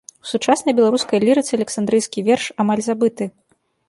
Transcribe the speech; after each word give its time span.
У 0.25 0.27
сучаснай 0.29 0.73
беларускай 0.79 1.21
лірыцы 1.25 1.51
александрыйскі 1.59 2.23
верш 2.31 2.47
амаль 2.65 2.81
забыты. 2.89 3.29